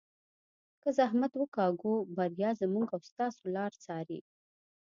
که 0.83 0.89
زحمت 0.97 1.31
وکاږو 1.37 1.93
بریا 2.15 2.49
زموږ 2.61 2.85
او 2.95 2.99
ستاسو 3.09 3.43
لار 3.55 3.71
څاري. 3.83 4.19